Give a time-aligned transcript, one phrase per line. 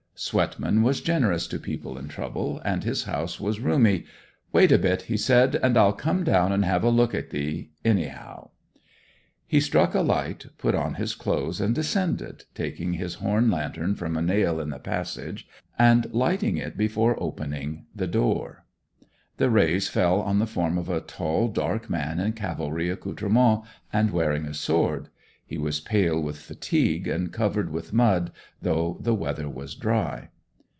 [0.23, 4.05] Swetman was generous to people in trouble, and his house was roomy.
[4.53, 7.71] 'Wait a bit,' he said, 'and I'll come down and have a look at thee,
[7.83, 8.51] anyhow.'
[9.47, 14.15] He struck a light, put on his clothes, and descended, taking his horn lantern from
[14.15, 15.47] a nail in the passage,
[15.79, 18.65] and lighting it before opening the door.
[19.37, 24.11] The rays fell on the form of a tall, dark man in cavalry accoutrements and
[24.11, 25.07] wearing a sword.
[25.43, 28.31] He was pale with fatigue and covered with mud,
[28.61, 30.29] though the weather was dry.